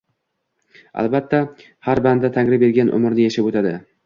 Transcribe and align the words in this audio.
Albatta, 1.01 1.41
har 1.89 2.01
banda 2.09 2.33
Tangri 2.39 2.61
bergan 2.65 2.91
umrni 3.01 3.29
yashab 3.31 3.53
o`tadi 3.53 3.77